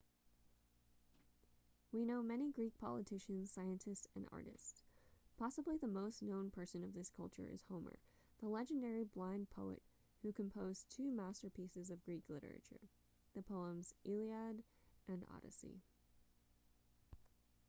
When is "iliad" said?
14.05-14.63